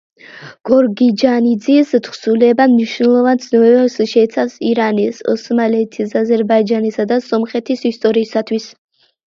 [0.67, 8.71] გორგიჯანიძის თხზულება მნიშვნელოვან ცნობებს შეიცავს ირანის, ოსმალეთის, აზერბაიჯანისა და სომხეთის ისტორიისათვის.